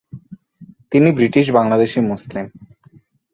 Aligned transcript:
তিনি 0.91 1.09
ব্রিটিশ 1.11 1.45
বাংলাদেশী 1.51 1.99
মুসলিম। 2.01 2.45